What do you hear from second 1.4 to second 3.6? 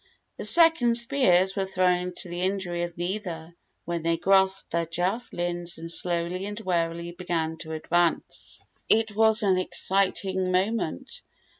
were thrown to the injury of neither,